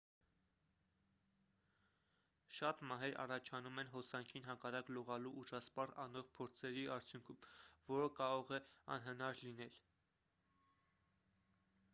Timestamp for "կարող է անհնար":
8.23-9.45